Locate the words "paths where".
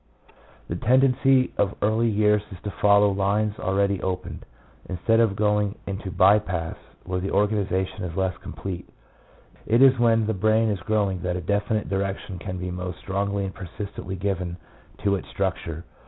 6.39-7.19